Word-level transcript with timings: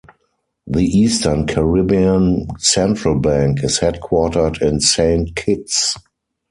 The 0.65 0.83
Eastern 0.83 1.45
Caribbean 1.45 2.47
Central 2.57 3.19
Bank 3.19 3.63
is 3.63 3.81
headquartered 3.81 4.59
in 4.59 4.79
Saint 4.79 5.35
Kitts. 5.35 5.95